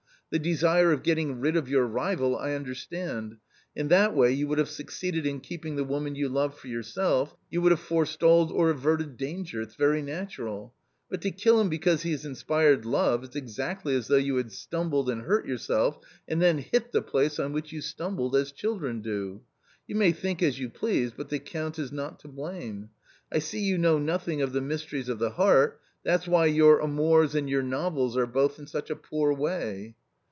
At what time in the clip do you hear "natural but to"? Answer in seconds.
10.01-11.31